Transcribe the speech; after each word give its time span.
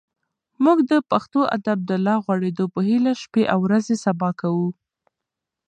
موږ 0.63 0.77
د 0.91 0.91
پښتو 1.11 1.39
ادب 1.55 1.79
د 1.89 1.91
لا 2.05 2.15
غوړېدو 2.23 2.65
په 2.73 2.79
هیله 2.89 3.11
شپې 3.21 3.43
او 3.53 3.59
ورځې 3.67 3.95
سبا 4.05 4.29
کوو. 4.41 4.67